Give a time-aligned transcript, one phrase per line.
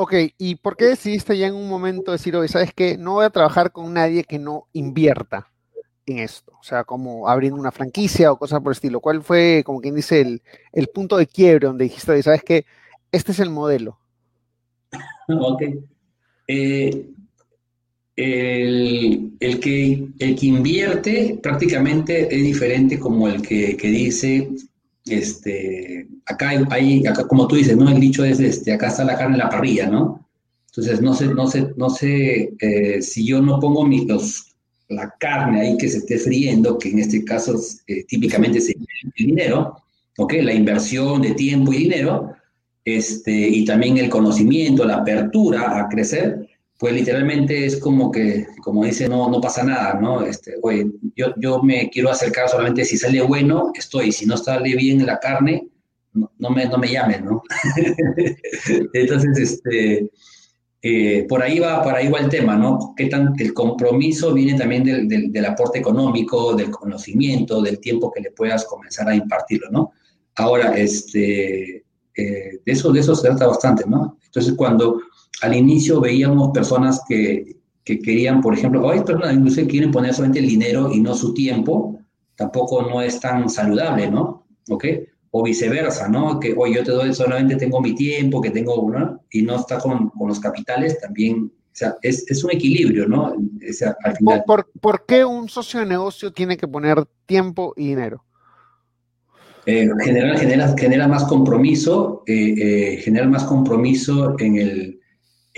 [0.00, 3.24] Ok, ¿y por qué decidiste ya en un momento decir, oye, sabes que no voy
[3.24, 5.50] a trabajar con nadie que no invierta
[6.06, 6.52] en esto?
[6.60, 9.00] O sea, como abriendo una franquicia o cosas por el estilo.
[9.00, 12.64] ¿Cuál fue, como quien dice, el, punto de quiebre donde dijiste, oye, sabes que
[13.10, 13.98] este es el modelo?
[15.36, 15.62] Ok.
[16.46, 17.08] Eh,
[18.14, 24.48] el, que, el que invierte prácticamente es diferente como el que, que dice,
[25.10, 27.88] este, acá hay, acá como tú dices, ¿no?
[27.88, 30.26] El dicho es, este, acá está la carne en la parrilla, ¿no?
[30.68, 34.54] Entonces, no sé, no sé, no sé eh, si yo no pongo mi, los,
[34.88, 38.86] la carne ahí que se esté friendo, que en este caso eh, típicamente es el
[39.16, 39.76] dinero,
[40.18, 40.34] ¿ok?
[40.42, 42.32] La inversión de tiempo y dinero,
[42.84, 46.48] este, y también el conocimiento, la apertura a crecer,
[46.78, 50.22] pues literalmente es como que, como dice, no, no pasa nada, ¿no?
[50.22, 54.76] Este, oye, yo, yo me quiero acercar solamente si sale bueno, estoy, si no sale
[54.76, 55.68] bien la carne,
[56.12, 57.42] no, me, no me llamen, ¿no?
[58.92, 60.10] Entonces, este,
[60.80, 62.94] eh, por ahí va, por ahí va el tema, ¿no?
[62.96, 68.20] ¿Qué tan, el compromiso viene también del, del, aporte económico, del conocimiento, del tiempo que
[68.20, 69.92] le puedas comenzar a impartirlo, ¿no?
[70.36, 71.84] Ahora, este,
[72.14, 74.16] eh, de, eso, de eso se trata bastante, ¿no?
[74.24, 75.00] Entonces, cuando
[75.42, 80.12] al inicio veíamos personas que, que querían, por ejemplo, hay personas incluso que quieren poner
[80.12, 81.98] solamente el dinero y no su tiempo,
[82.36, 84.46] tampoco no es tan saludable, ¿no?
[84.68, 84.84] ¿Ok?
[85.30, 86.38] O viceversa, ¿no?
[86.38, 89.78] Que, oye, yo te doy, solamente tengo mi tiempo, que tengo, uno Y no está
[89.78, 93.32] con, con los capitales, también, o sea, es, es un equilibrio, ¿no?
[93.32, 94.44] O sea, al final...
[94.46, 98.22] ¿Por, ¿Por, qué un socio de negocio tiene que poner tiempo y dinero?
[99.64, 104.97] Eh, genera, genera, genera más compromiso, eh, eh, genera más compromiso en el,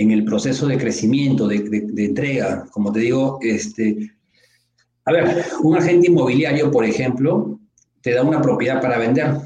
[0.01, 2.67] en el proceso de crecimiento, de, entrega.
[2.73, 4.11] Como te digo, este,
[5.05, 7.61] a ver, un agente inmobiliario, por ejemplo,
[8.01, 9.37] te da una propiedad para vender.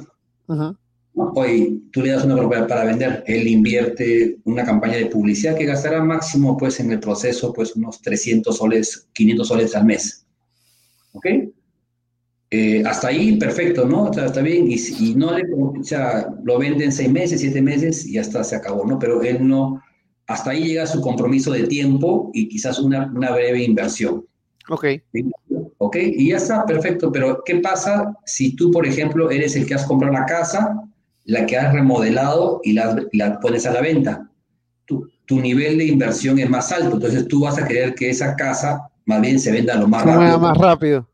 [1.14, 5.64] Hoy tú le das una propiedad para vender, él invierte una campaña de publicidad que
[5.64, 10.24] gastará máximo pues en el proceso pues unos 300 soles, 500 soles al mes.
[11.12, 11.26] ¿Ok?
[12.50, 14.12] Eh, hasta ahí, perfecto, ¿no?
[14.12, 18.06] está bien, y, y no le, o sea, lo vende en seis meses, siete meses
[18.06, 18.96] y hasta se acabó, ¿no?
[18.96, 19.82] Pero él no,
[20.26, 24.26] hasta ahí llega su compromiso de tiempo y quizás una, una breve inversión.
[24.68, 24.86] Ok.
[25.78, 27.12] Ok, y ya está, perfecto.
[27.12, 30.82] Pero, ¿qué pasa si tú, por ejemplo, eres el que has comprado la casa,
[31.24, 34.30] la que has remodelado y la, la pones a la venta?
[34.86, 38.34] Tu, tu, nivel de inversión es más alto, entonces tú vas a querer que esa
[38.36, 40.38] casa más bien se venda lo más rápido.
[40.38, 41.08] más rápido.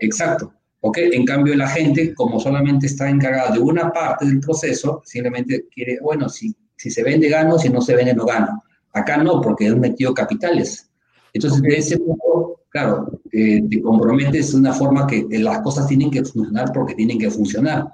[0.00, 0.52] Exacto.
[0.80, 0.98] ¿ok?
[0.98, 5.98] En cambio, la gente, como solamente está encargada de una parte del proceso, simplemente quiere,
[6.02, 8.62] bueno, si si se vende gano, si no se vende no gano.
[8.92, 10.88] Acá no, porque es metido capitales.
[11.32, 16.10] Entonces, de ese modo, claro, eh, te comprometes de una forma que las cosas tienen
[16.10, 17.88] que funcionar porque tienen que funcionar.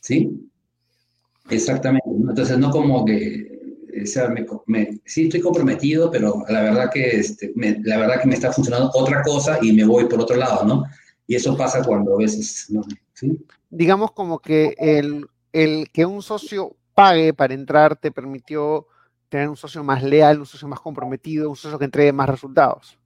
[0.00, 0.30] ¿Sí?
[1.50, 2.08] Exactamente.
[2.08, 4.32] Entonces, no como que, o sea,
[4.66, 8.52] me, sí estoy comprometido, pero la verdad que este, me, la verdad que me está
[8.52, 10.84] funcionando otra cosa y me voy por otro lado, ¿no?
[11.26, 12.82] Y eso pasa cuando a veces, ¿no?
[13.14, 13.38] ¿Sí?
[13.68, 18.86] Digamos como que el, el que un socio pague para entrar te permitió
[19.30, 22.98] tener un socio más leal, un socio más comprometido, un socio que entregue más resultados.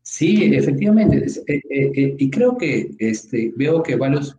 [0.00, 1.26] Sí, efectivamente.
[1.46, 4.38] Eh, eh, eh, y creo que este, veo que varios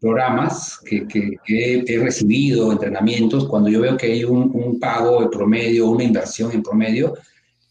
[0.00, 5.88] programas que, que, he, recibido, entrenamientos, cuando yo veo que hay un, pago de promedio,
[5.88, 7.14] una inversión en promedio,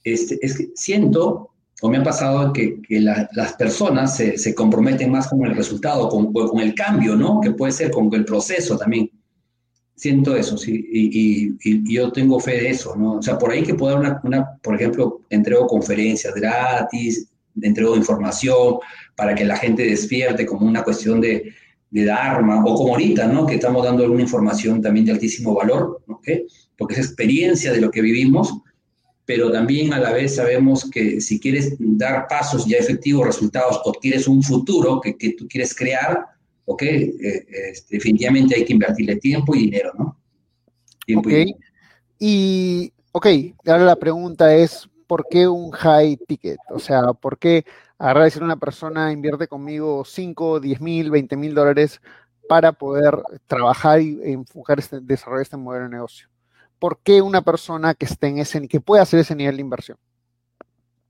[0.04, 1.50] este, es que siento,
[1.82, 6.08] o me ha pasado, que, que las personas se, se, comprometen más con el resultado,
[6.08, 7.42] con, con el cambio, ¿no?
[7.42, 9.12] Que puede ser con el proceso también
[9.96, 13.14] siento eso, sí, y, y, yo tengo fe de eso, ¿no?
[13.14, 17.28] O sea, por ahí que puedo dar una, una, por ejemplo, entrego conferencias gratis,
[17.62, 18.76] entrego información
[19.16, 21.54] para que la gente despierte como una cuestión de,
[21.90, 23.46] de Dharma, o como ahorita, ¿no?
[23.46, 26.20] Que estamos dando alguna información también de altísimo valor, ¿no?
[26.78, 28.54] Porque es experiencia de lo que vivimos,
[29.26, 33.94] pero también a la vez sabemos que si quieres dar pasos ya efectivos, resultados, o
[33.94, 36.35] quieres un futuro que, que tú quieres crear,
[36.66, 40.18] ok, eh, este, definitivamente hay que invertirle tiempo y dinero, ¿no?
[41.06, 41.56] Tiempo y,
[42.20, 43.28] y, ok,
[43.66, 46.58] ahora la pregunta es, ¿por qué un high ticket?
[46.70, 47.66] O sea, ¿por qué
[47.98, 52.02] agarrar a decir una persona invierte conmigo 5, 10 mil, 20 mil dólares
[52.50, 56.28] para poder trabajar y enfocar este, desarrollar este modelo de negocio?
[56.80, 59.98] por qué una persona que esté en ese, que pueda hacer ese nivel de inversión.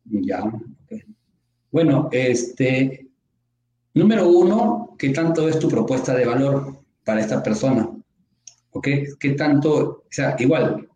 [0.06, 0.44] Ya.
[1.72, 3.05] Bueno, este,
[3.96, 7.90] número uno, ¿qué tanto es tu propuesta de valor para esta persona?
[8.72, 8.88] ¿Ok?
[9.20, 10.88] ¿Qué tanto, o sea, igual,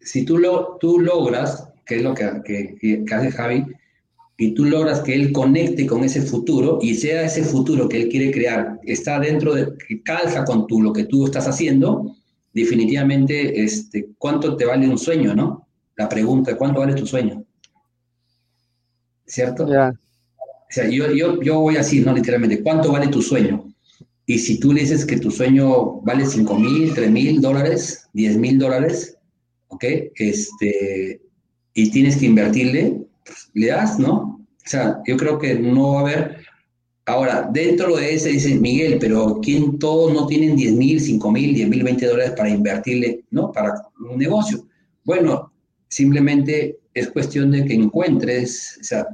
[0.00, 3.64] si tú, lo, tú logras, que es lo que, que, que hace Javi,
[4.40, 8.08] y tú logras que él conecte con ese futuro y sea ese futuro que él
[8.08, 12.16] quiere crear, está dentro de, que calza con tú, lo que tú estás haciendo,
[12.54, 15.66] definitivamente, este, ¿cuánto te vale un sueño, no?
[15.96, 17.44] La pregunta, ¿cuánto vale tu sueño?
[19.26, 19.66] ¿Cierto?
[20.70, 22.12] O sea, yo, yo, yo voy así, ¿no?
[22.12, 23.64] Literalmente, ¿cuánto vale tu sueño?
[24.26, 28.36] Y si tú le dices que tu sueño vale 5 mil, 3 mil dólares, 10
[28.36, 29.16] mil dólares,
[29.68, 29.84] ¿ok?
[30.16, 31.22] Este,
[31.72, 33.06] y tienes que invertirle,
[33.54, 34.46] le das, ¿no?
[34.68, 36.36] O sea, yo creo que no va a haber...
[37.06, 41.54] Ahora, dentro de ese dice Miguel, pero ¿quién todos no tienen 10 mil, 5 mil,
[41.54, 43.50] 10 mil, 20 dólares para invertirle, ¿no?
[43.50, 43.72] Para
[44.10, 44.66] un negocio.
[45.04, 45.50] Bueno,
[45.88, 49.06] simplemente es cuestión de que encuentres o sea,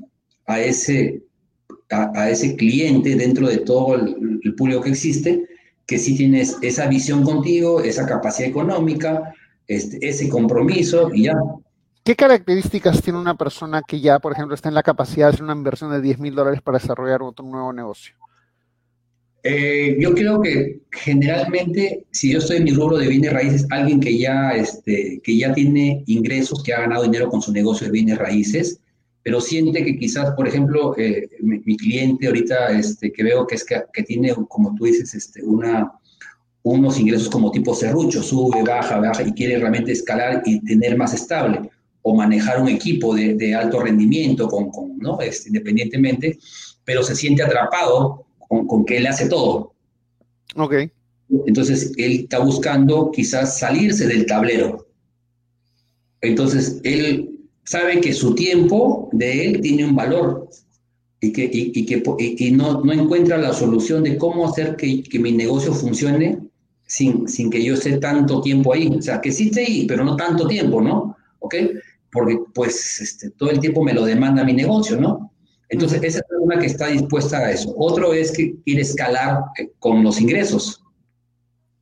[0.47, 1.23] a, ese,
[1.91, 5.47] a, ese cliente dentro de todo el, el público que existe,
[5.87, 9.35] que sí tienes esa visión contigo, esa capacidad económica,
[9.67, 11.35] este, ese compromiso y ya,
[12.05, 15.43] ¿Qué características tiene una persona que ya, por ejemplo, está en la capacidad de hacer
[15.43, 18.15] una inversión de 10 mil dólares para desarrollar otro nuevo negocio?
[19.43, 24.01] Eh, yo creo que generalmente, si yo estoy en mi rubro de bienes raíces, alguien
[24.01, 27.93] que ya, este, que ya tiene ingresos, que ha ganado dinero con su negocio de
[27.93, 28.81] bienes raíces,
[29.25, 33.65] pero siente que quizás, por ejemplo, eh, mi, cliente ahorita este, que veo que es
[33.65, 35.91] que, que, tiene, como tú dices, este, una,
[36.63, 41.15] unos ingresos como tipo serrucho, sube, baja, baja y quiere realmente escalar y tener más
[41.15, 41.71] estable
[42.03, 45.19] o manejar un equipo de, alto rendimiento, con, ¿no?
[45.23, 46.39] Este, independientemente,
[46.85, 49.73] pero se siente atrapado con, que él hace todo.
[50.55, 50.75] Ok.
[51.47, 54.87] Entonces, él está buscando quizás salirse del tablero.
[56.21, 57.34] Entonces, él
[57.65, 60.49] sabe que su tiempo de él tiene un valor
[61.21, 65.19] y que, y, que y no, no, encuentra la solución de cómo hacer que, que
[65.19, 66.39] mi negocio funcione
[66.87, 68.89] sin, sin, que yo esté tanto tiempo ahí.
[68.89, 71.17] O sea, que sí esté ahí, pero no tanto tiempo, ¿no?
[71.39, 71.55] ¿Ok?
[72.15, 75.33] porque pues este, todo el tiempo me lo demanda mi negocio, ¿no?
[75.69, 77.75] Entonces, esa es una que está dispuesta a eso.
[77.77, 80.84] Otro es que quiere escalar eh, con los ingresos,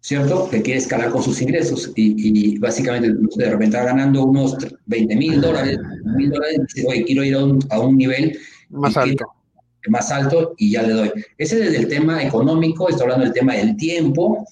[0.02, 0.50] ¿cierto?
[0.50, 4.56] Que quiere escalar con sus ingresos y, básicamente de repente está ganando unos
[4.86, 5.78] 20 mil dólares,
[6.16, 7.36] mil dólares, y dice, oye, quiero ir
[7.70, 8.36] a un, nivel
[8.68, 9.24] más alto.
[9.86, 11.12] más alto y ya le doy.
[11.38, 14.44] Ese es el tema económico, estoy hablando del tema del tiempo,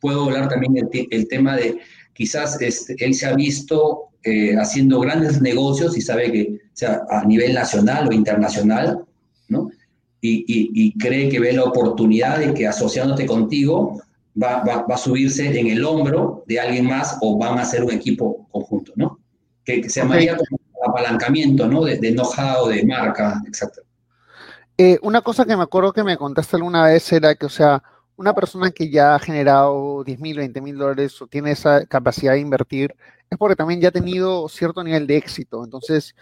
[0.00, 1.78] puedo hablar también del el tema de
[2.12, 7.24] quizás este, él se ha visto eh, haciendo grandes negocios y sabe que, sea, a
[7.24, 9.02] nivel nacional o internacional,
[9.48, 9.70] ¿no?
[10.20, 14.02] Y, cree que ve la oportunidad de que asociándote contigo
[14.42, 18.46] va, a subirse en el hombro de alguien más o van a ser un equipo
[18.50, 19.18] conjunto, ¿no?
[19.64, 20.58] Que, se llamaría como
[20.88, 21.84] apalancamiento, ¿no?
[21.84, 23.82] De, de know-how, de marca, exacto.
[24.78, 27.82] Eh, una cosa que me acuerdo que me contaste alguna vez era que, o sea,
[28.16, 32.32] una persona que ya ha generado 10 mil, 20 mil dólares o tiene esa capacidad
[32.32, 32.94] de invertir,
[33.28, 35.64] es porque también ya ha tenido cierto nivel de éxito.
[35.64, 36.14] Entonces,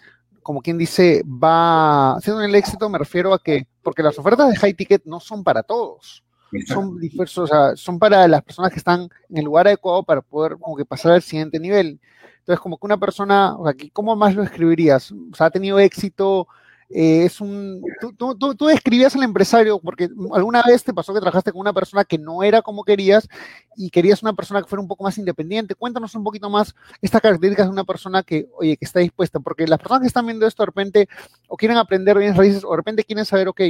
[0.42, 4.56] como quien dice, va, siendo el éxito me refiero a que, porque las ofertas de
[4.56, 6.24] high ticket no son para todos.
[6.66, 10.22] Son diversos, o sea, son para las personas que están en el lugar adecuado para
[10.22, 12.00] poder como que pasar al siguiente nivel.
[12.38, 15.12] Entonces, como que una persona, o sea, ¿cómo más lo escribirías?
[15.12, 16.48] O sea, ha tenido éxito,
[16.90, 21.20] eh, es un, tú, tú, tú, describías al empresario porque alguna vez te pasó que
[21.20, 23.28] trabajaste con una persona que no era como querías
[23.76, 25.74] y querías una persona que fuera un poco más independiente.
[25.74, 29.66] Cuéntanos un poquito más estas características de una persona que, oye, que está dispuesta, porque
[29.66, 31.08] las personas que están viendo esto de repente
[31.46, 33.60] o quieren aprender bienes raíces o de repente quieren saber, ok,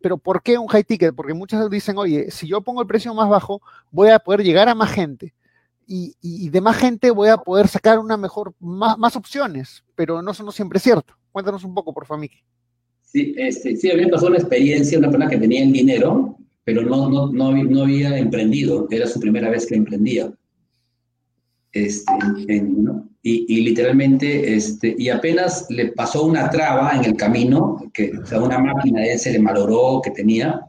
[0.00, 1.14] pero ¿por qué un high ticket?
[1.14, 4.68] Porque muchas dicen, oye, si yo pongo el precio más bajo, voy a poder llegar
[4.68, 5.34] a más gente.
[5.90, 10.32] Y, de más gente voy a poder sacar una mejor, más, más opciones, pero no,
[10.32, 11.14] no siempre es cierto.
[11.32, 12.28] Cuéntanos un poco, por favor,
[13.02, 16.36] Sí, este, sí, a mí me pasó una experiencia, una persona que tenía el dinero,
[16.64, 20.30] pero no, no, no, no había emprendido, era su primera vez que emprendía.
[21.72, 22.12] Este,
[23.22, 28.26] y, y, literalmente, este, y apenas le pasó una traba en el camino, que o
[28.26, 30.62] sea, una máquina de él se le malogró que tenía,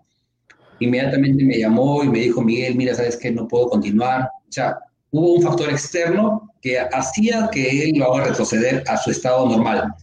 [0.79, 4.23] inmediatamente me llamó y me dijo, Miguel, mira, sabes que no puedo continuar.
[4.23, 4.77] O sea,
[5.11, 9.93] hubo un factor externo que hacía que él lo haga retroceder a su estado normal.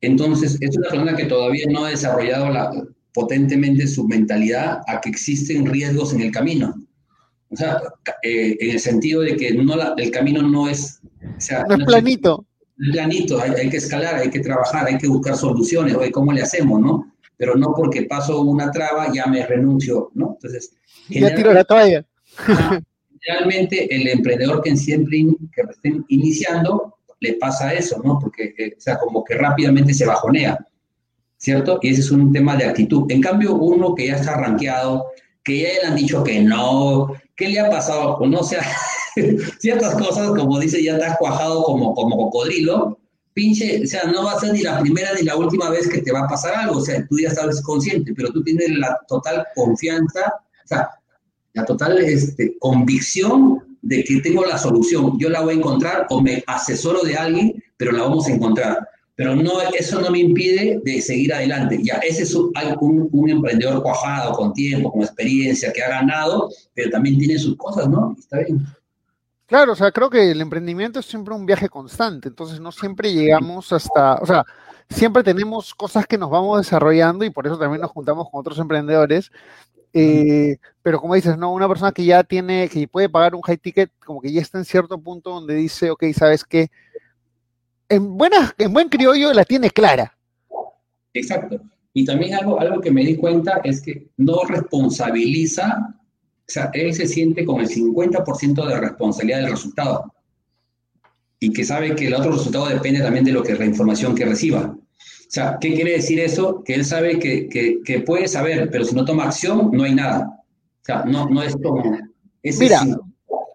[0.00, 2.70] Entonces, es una persona que todavía no ha desarrollado la,
[3.14, 6.74] potentemente su mentalidad a que existen riesgos en el camino.
[7.54, 7.80] O sea,
[8.22, 11.00] eh, en el sentido de que no el camino no es...
[11.68, 12.44] no, es planito.
[12.78, 16.42] Es planito, hay, que escalar, hay que trabajar, hay que buscar soluciones, oye, ¿cómo le
[16.42, 17.12] hacemos, no?
[17.36, 20.32] Pero no porque paso una traba ya me renuncio, ¿no?
[20.34, 20.72] Entonces...
[21.08, 22.04] Ya tiro la toalla.
[23.24, 28.18] generalmente el emprendedor que siempre que estén iniciando le pasa eso, ¿no?
[28.18, 30.58] Porque, eh, o sea, como que rápidamente se bajonea,
[31.38, 31.78] ¿cierto?
[31.80, 33.10] Y ese es un tema de actitud.
[33.10, 35.06] En cambio, uno que ya está rankeado,
[35.42, 38.16] que ya le han dicho que no, ¿qué le ha pasado?
[38.16, 38.64] O no, o sea,
[39.58, 42.98] ciertas cosas, como dice, ya está cuajado como, como cocodrilo,
[43.32, 46.00] pinche, o sea, no va a ser ni la primera ni la última vez que
[46.00, 48.98] te va a pasar algo, o sea, tú ya estás consciente, pero tú tienes la
[49.08, 50.88] total confianza, o sea,
[51.52, 56.20] la total este, convicción de que tengo la solución, yo la voy a encontrar o
[56.20, 58.88] me asesoro de alguien, pero la vamos a encontrar.
[59.16, 61.78] Pero no, eso no me impide de seguir adelante.
[61.82, 62.50] Ya, ese es un,
[63.12, 67.88] un, emprendedor cuajado, con tiempo, con experiencia, que ha ganado, pero también tiene sus cosas,
[67.88, 68.16] ¿no?
[68.18, 68.66] Está bien.
[69.46, 73.12] Claro, o sea, creo que el emprendimiento es siempre un viaje constante, entonces no siempre
[73.12, 74.44] llegamos hasta, o sea,
[74.88, 78.58] siempre tenemos cosas que nos vamos desarrollando y por eso también nos juntamos con otros
[78.58, 79.30] emprendedores.
[79.92, 83.58] Eh, pero como dices, no, una persona que ya tiene, que puede pagar un high
[83.58, 86.68] ticket, como que ya está en cierto punto donde dice, ok, sabes qué,
[87.88, 90.16] en, buena, en buen criollo la tiene clara.
[91.12, 91.60] Exacto.
[91.92, 95.94] Y también algo, algo que me di cuenta es que no responsabiliza
[96.46, 100.12] o sea, él se siente con el 50% de responsabilidad del resultado
[101.40, 104.26] y que sabe que el otro resultado depende también de lo que la información que
[104.26, 104.76] reciba.
[104.76, 106.62] O sea, ¿qué quiere decir eso?
[106.62, 107.48] Que él sabe que,
[107.82, 110.38] que, puede saber, pero si no toma acción, no hay nada.
[110.82, 111.82] O sea, no, no es como...
[112.42, 112.82] Mira,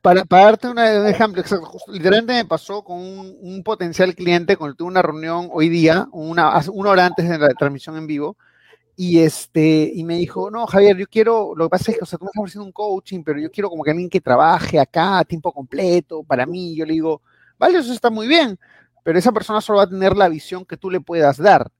[0.02, 1.44] para, para, darte un ejemplo,
[1.88, 6.60] literalmente me pasó con un, potencial cliente con el tuve una reunión hoy día, una,
[6.72, 8.38] una hora antes de la transmisión en vivo,
[9.02, 12.06] y, este, y me dijo, no, Javier, yo quiero, lo que pasa es que, o
[12.06, 14.78] sea, tú me estás ofreciendo un coaching, pero yo quiero como que alguien que trabaje
[14.78, 16.76] acá a tiempo completo para mí.
[16.76, 17.22] Yo le digo,
[17.58, 18.60] vale, eso está muy bien,
[19.02, 21.72] pero esa persona solo va a tener la visión que tú le puedas dar,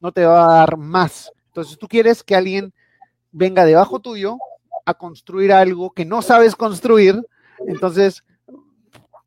[0.00, 1.30] no te va a dar más.
[1.48, 2.72] Entonces tú quieres que alguien
[3.30, 4.38] venga debajo tuyo
[4.86, 7.20] a construir algo que no sabes construir,
[7.66, 8.24] entonces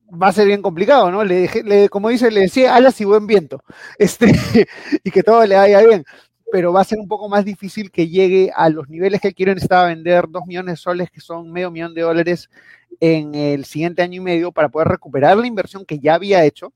[0.09, 1.23] va a ser bien complicado, ¿no?
[1.23, 3.61] Le, le como dice, le decía alas y buen viento,
[3.99, 4.31] este,
[5.03, 6.05] y que todo le vaya bien
[6.51, 9.57] pero va a ser un poco más difícil que llegue a los niveles que quieren
[9.57, 12.49] estar a vender 2 millones de soles, que son medio millón de dólares
[12.99, 16.73] en el siguiente año y medio, para poder recuperar la inversión que ya había hecho.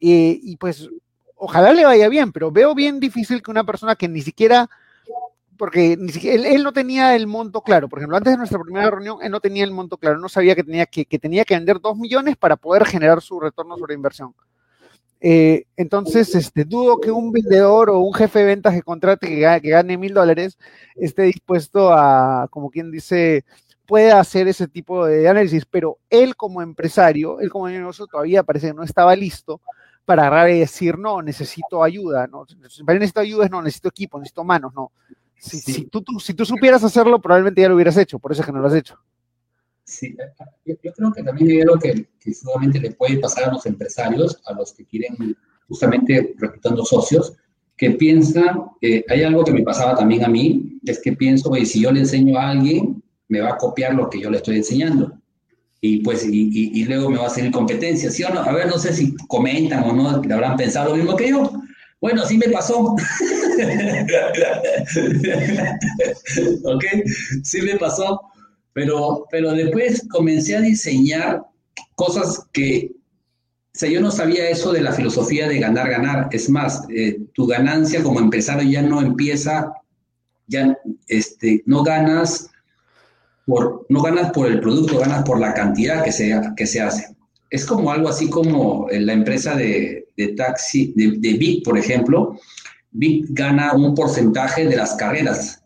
[0.00, 0.88] y pues
[1.36, 4.68] ojalá le vaya bien, pero veo bien difícil que una persona que ni siquiera,
[5.58, 7.88] porque ni siquiera, él, no tenía el monto claro.
[7.88, 10.54] Por ejemplo, antes de nuestra primera reunión, él no tenía el monto claro, no sabía
[10.54, 13.94] que tenía que, que tenía que vender 2 millones para poder generar su retorno sobre
[13.94, 14.34] inversión.
[15.20, 19.70] Eh, entonces, este, dudo que un vendedor o un jefe de ventas que contrate que
[19.70, 20.58] gane, mil dólares
[20.94, 23.44] esté dispuesto a, como quien dice,
[23.86, 28.68] pueda hacer ese tipo de análisis, pero él como empresario, él como negocio todavía parece
[28.68, 29.60] que no estaba listo
[30.04, 34.72] para agarrar y decir, no, necesito ayuda, no, necesito ayuda, no, necesito equipo, necesito manos,
[34.74, 34.92] no.
[35.38, 38.52] Si, tú, si tú supieras hacerlo, probablemente ya lo hubieras hecho, por eso es que
[38.52, 38.98] no lo has hecho.
[39.84, 40.14] Sí,
[40.66, 44.38] yo, creo que también hay algo que, que seguramente le puede pasar a los empresarios,
[44.44, 47.34] a los que quieren justamente reclutando socios,
[47.76, 51.64] que piensan, eh, hay algo que me pasaba también a mí, es que pienso, oye,
[51.64, 54.56] si yo le enseño a alguien, me va a copiar lo que yo le estoy
[54.56, 55.16] enseñando.
[55.80, 58.40] Y pues, y, y, luego me va a hacer competencia, ¿sí o no?
[58.40, 61.52] A ver, no sé si comentan o no, le habrán pensado lo mismo que yo.
[62.00, 62.94] Bueno, sí me pasó.
[66.64, 66.84] ¿Ok?
[67.42, 68.20] Sí me pasó.
[68.72, 71.42] Pero, pero después comencé a diseñar
[71.96, 76.28] cosas que, o sea, yo no sabía eso de la filosofía de ganar, ganar.
[76.30, 79.72] Es más, eh, tu ganancia como empresario ya no empieza,
[80.46, 80.78] ya
[81.08, 82.50] este, no ganas
[83.46, 87.17] por, no ganas por el producto, ganas por la cantidad que se, que se hace.
[87.50, 92.38] Es como algo así como la empresa de, de taxi, de, de Big, por ejemplo.
[92.90, 95.62] Big gana un porcentaje de las carreras,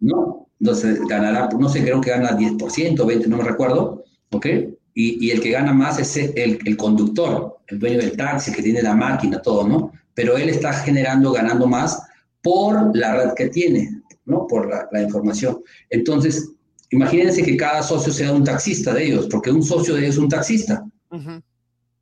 [0.00, 0.48] ¿no?
[0.60, 4.46] Entonces ganará, no sé, creo que gana 10%, 20%, no me recuerdo, ¿ok?
[4.94, 8.62] Y, y el que gana más es el, el, conductor, el dueño del taxi, que
[8.62, 9.92] tiene la máquina, todo, ¿no?
[10.14, 12.02] Pero él está generando, ganando más
[12.42, 14.46] por la red que tiene, ¿no?
[14.46, 15.58] Por la, la información.
[15.90, 16.52] Entonces,
[16.90, 20.20] imagínense que cada socio sea un taxista de ellos, porque un socio de ellos es
[20.20, 20.84] un taxista,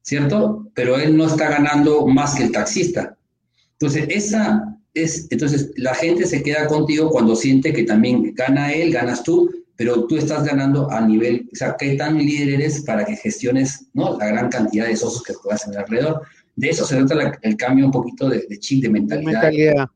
[0.02, 0.70] ¿cierto?
[0.74, 3.16] Pero él no está ganando más que el taxista.
[3.72, 9.22] Entonces, esa, entonces la gente se queda contigo cuando siente que también gana él, ganas
[9.22, 13.16] tú, pero tú estás ganando a nivel, o sea, ¿qué tan líder eres para que
[13.16, 14.16] gestiones ¿no?
[14.18, 16.22] la gran cantidad de socios que puedas tener alrededor?
[16.54, 19.32] De eso se trata el cambio un poquito de, chip, de mentalidad.
[19.32, 19.88] mentalidad.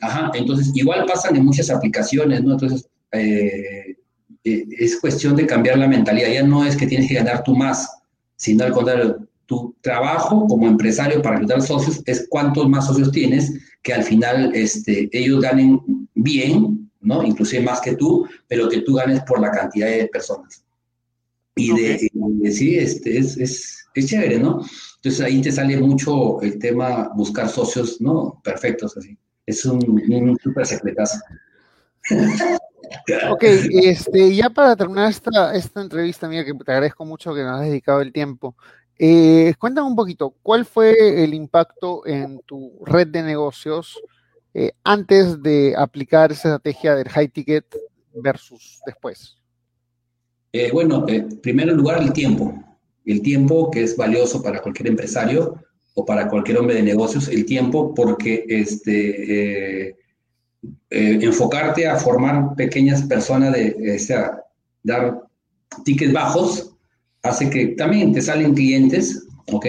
[0.00, 2.52] Ajá, entonces igual pasan en muchas aplicaciones, ¿no?
[2.52, 3.96] Entonces, eh,
[4.44, 7.54] eh, es cuestión de cambiar la mentalidad, ya no es que tienes que ganar tú
[7.54, 7.88] más,
[8.36, 13.52] sino al contrario, tu trabajo como empresario para ayudar socios es cuántos más socios tienes
[13.82, 15.80] que al final este, ellos ganen
[16.14, 17.22] bien, ¿no?
[17.22, 20.64] Inclusive más que tú, pero que tú ganes por la cantidad de personas.
[21.56, 21.98] Y de,
[22.50, 24.64] sí, este, es, es, es, chévere, ¿no?
[24.96, 28.40] Entonces ahí te sale mucho el tema buscar socios, ¿no?
[28.42, 29.18] Perfectos, así.
[29.44, 31.18] Es un, un súper secretazo.
[33.30, 37.60] ok, este, ya para terminar esta, esta entrevista, mía, que te agradezco mucho que nos
[37.60, 38.56] has dedicado el tiempo.
[38.98, 44.00] Eh, cuéntame un poquito, ¿cuál fue el impacto en tu red de negocios
[44.54, 47.64] eh, antes de aplicar esa estrategia del high ticket
[48.14, 49.38] versus después?
[50.52, 52.54] Eh, bueno, en primer lugar, el tiempo.
[53.04, 55.56] El tiempo que es valioso para cualquier empresario
[55.94, 59.96] o para cualquier hombre de negocios, el tiempo porque este,
[60.90, 64.42] eh, enfocarte a formar pequeñas personas, de, sea,
[64.82, 65.22] dar
[65.84, 66.74] tickets bajos,
[67.22, 69.66] hace que también te salen clientes, ¿ok?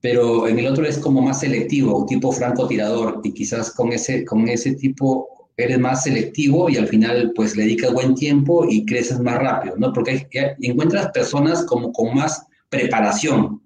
[0.00, 4.48] Pero en el otro es como más selectivo, tipo francotirador, y quizás con ese, con
[4.48, 9.20] ese tipo eres más selectivo y al final pues le dedicas buen tiempo y creces
[9.20, 9.92] más rápido, ¿no?
[9.92, 10.26] Porque
[10.60, 13.62] encuentras personas como con más preparación,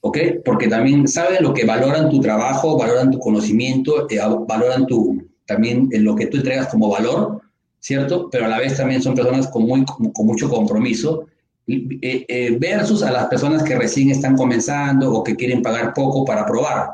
[0.00, 0.18] ¿ok?
[0.44, 5.88] Porque también saben lo que valoran tu trabajo, valoran tu conocimiento, eh, valoran tu, también
[5.90, 7.40] en lo que tú entregas como valor,
[7.80, 8.30] ¿cierto?
[8.30, 11.26] Pero a la vez también son personas con, muy, con mucho compromiso
[11.66, 16.24] eh, eh, versus a las personas que recién están comenzando o que quieren pagar poco
[16.24, 16.90] para probar,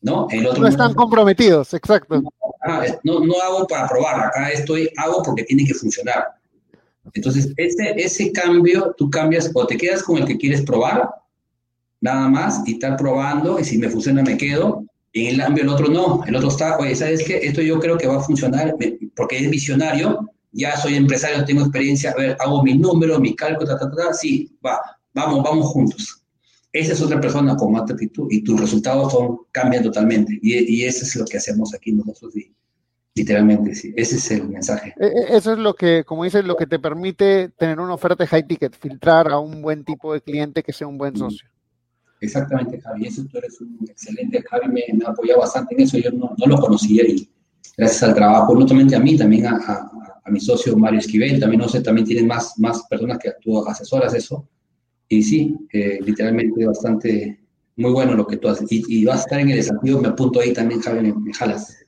[0.00, 0.26] ¿no?
[0.30, 2.22] El otro no están comprometidos, exacto.
[2.64, 6.28] Ah, no, no, hago para probar, acá estoy, hago porque tiene que funcionar.
[7.12, 11.10] Entonces, ese, ese cambio, tú cambias o te quedas con el que quieres probar,
[12.00, 14.84] nada más, y estar probando, y si me funciona me quedo,
[15.18, 17.38] y en el cambio el otro no, el otro está, oye, ¿sabes qué?
[17.38, 18.76] Esto yo creo que va a funcionar
[19.16, 23.66] porque es visionario, ya soy empresario, tengo experiencia, a ver, hago mis números, mi cálculo,
[23.66, 24.80] ta, ta, ta, sí, va,
[25.14, 26.22] vamos, vamos juntos.
[26.72, 30.38] Esa es otra persona con más actitud y tus resultados son, cambian totalmente.
[30.40, 32.54] Y, y eso es lo que hacemos aquí nosotros, y,
[33.16, 33.92] literalmente, sí.
[33.96, 34.94] Ese es el mensaje.
[35.00, 38.22] E, e, eso es lo que, como dices, lo que te permite tener una oferta
[38.22, 41.48] de high ticket, filtrar a un buen tipo de cliente que sea un buen socio.
[42.20, 43.06] Exactamente, Javi.
[43.06, 44.42] Eso tú eres un excelente.
[44.50, 45.98] Javi me, me apoyado bastante en eso.
[45.98, 47.28] Yo no, no, lo conocía y
[47.76, 51.62] gracias al trabajo, no solamente a mí, también a, a, mi socio Mario Esquivel, también,
[51.62, 54.46] no sé, también tienen más, más personas que tú asesoras eso.
[55.08, 57.40] Y sí, eh, literalmente bastante
[57.76, 58.68] muy bueno lo que tú haces.
[58.70, 61.78] Y, vas a estar en el desafío, me apunto ahí también, Javi, me, jalas.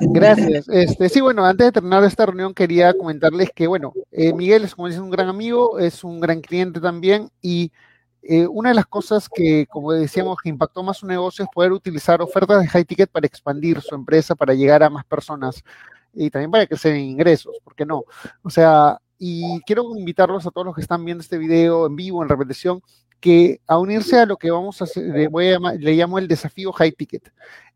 [0.00, 0.68] Gracias.
[0.68, 4.76] Este, sí, bueno, antes de terminar esta reunión quería comentarles que, bueno, eh, Miguel es,
[4.76, 7.72] como dices, un gran amigo, es un gran cliente también y
[8.22, 11.72] eh, una de las cosas que, como decíamos, que impactó más su negocio es poder
[11.72, 15.62] utilizar ofertas de high ticket para expandir su empresa, para llegar a más personas
[16.14, 18.04] y también para crecer en ingresos, ¿por qué no?
[18.42, 22.22] O sea, y quiero invitarlos a todos los que están viendo este video en vivo,
[22.22, 22.82] en repetición,
[23.20, 26.28] que a unirse a lo que vamos a hacer, le, voy a le llamo el
[26.28, 27.32] desafío High Ticket.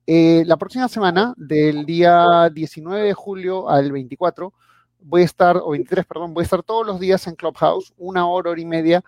[0.07, 4.53] Eh, la próxima semana, del día 19 de julio al 24,
[5.01, 8.27] voy a estar, o 23, perdón, voy a estar todos los días en Clubhouse, una
[8.27, 9.03] hora, hora y media,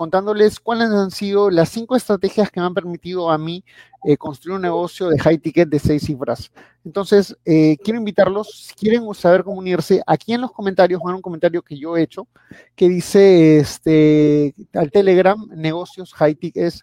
[0.00, 3.62] contándoles cuáles han sido las cinco estrategias que me han permitido a mí
[4.02, 6.50] eh, construir un negocio de high ticket de seis cifras.
[6.86, 11.20] Entonces, eh, quiero invitarlos, si quieren saber cómo unirse, aquí en los comentarios van un
[11.20, 12.26] comentario que yo he hecho
[12.74, 16.76] que dice este, al Telegram, negocios high ticket.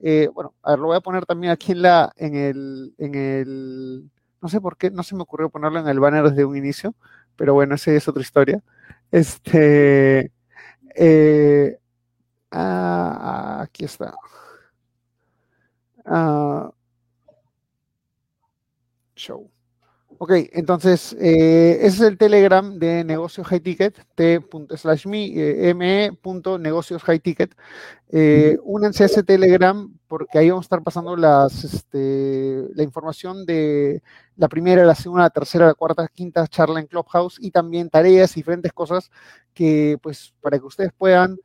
[0.00, 3.14] Eh, bueno, a ver, lo voy a poner también aquí en la, en el, en
[3.14, 4.10] el,
[4.42, 6.96] no sé por qué, no se me ocurrió ponerlo en el banner desde un inicio,
[7.36, 8.60] pero bueno, esa es otra historia.
[9.12, 10.32] Este,
[10.96, 11.78] eh,
[12.58, 14.14] Ah, aquí está.
[16.06, 16.70] Ah,
[19.14, 19.50] show.
[20.18, 23.98] Ok, entonces eh, ese es el Telegram de negocios high ticket,
[25.04, 25.26] me,
[25.68, 27.54] eh, me.negocios high ticket.
[28.08, 33.44] Eh, únanse a ese Telegram porque ahí vamos a estar pasando las, este, la información
[33.44, 34.02] de
[34.36, 38.34] la primera, la segunda, la tercera, la cuarta, quinta charla en Clubhouse y también tareas
[38.36, 39.10] y diferentes cosas
[39.52, 41.38] que, pues, para que ustedes puedan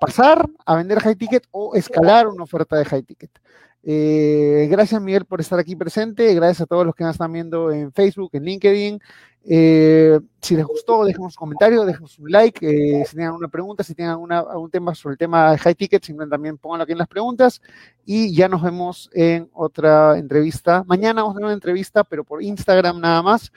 [0.00, 3.30] pasar a vender high ticket o escalar una oferta de high ticket.
[3.82, 7.70] Eh, gracias Miguel por estar aquí presente, gracias a todos los que nos están viendo
[7.70, 9.00] en Facebook, en LinkedIn.
[9.44, 12.66] Eh, si les gustó, déjenos un comentario, déjenos un like.
[12.66, 16.04] Eh, si tienen alguna pregunta, si tienen algún tema sobre el tema de high ticket,
[16.04, 17.62] simplemente también pónganlo aquí en las preguntas.
[18.04, 20.84] Y ya nos vemos en otra entrevista.
[20.86, 23.50] Mañana vamos a tener una entrevista, pero por Instagram nada más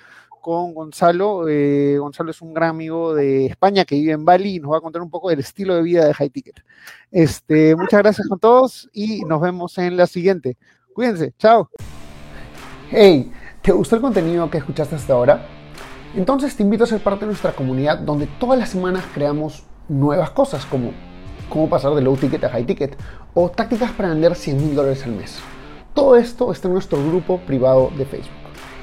[0.44, 1.48] con Gonzalo.
[1.48, 4.78] Eh, Gonzalo es un gran amigo de España que vive en Bali y nos va
[4.78, 6.62] a contar un poco del estilo de vida de High Ticket.
[7.12, 10.58] Este, muchas gracias a todos y nos vemos en la siguiente.
[10.94, 11.70] Cuídense, chao.
[12.92, 15.48] Hey, ¿te gustó el contenido que escuchaste hasta ahora?
[16.14, 20.30] Entonces te invito a ser parte de nuestra comunidad donde todas las semanas creamos nuevas
[20.32, 20.92] cosas como
[21.50, 22.98] cómo pasar de low ticket a high ticket
[23.34, 25.40] o tácticas para vender 100 mil dólares al mes.
[25.94, 28.43] Todo esto está en nuestro grupo privado de Facebook.